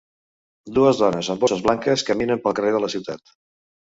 [0.77, 3.37] Dues dones amb bosses blanques caminen pel carrer de la ciutat.